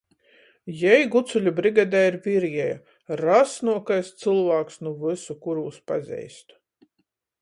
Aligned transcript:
Jei 0.77 1.01
gucuļu 1.15 1.51
brigadei 1.59 2.01
ir 2.11 2.17
virieja— 2.23 2.79
rasnuokais 3.21 4.09
cylvāks 4.23 4.81
nu 4.87 4.95
vysu, 5.05 5.37
kurūs 5.45 5.79
pazeistu! 5.93 6.59